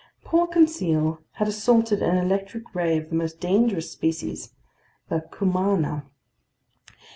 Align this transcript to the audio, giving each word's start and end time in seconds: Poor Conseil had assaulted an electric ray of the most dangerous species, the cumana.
Poor 0.23 0.47
Conseil 0.47 1.19
had 1.33 1.47
assaulted 1.47 2.01
an 2.01 2.17
electric 2.17 2.73
ray 2.73 2.97
of 2.97 3.09
the 3.11 3.15
most 3.15 3.39
dangerous 3.39 3.91
species, 3.91 4.49
the 5.09 5.21
cumana. 5.31 6.07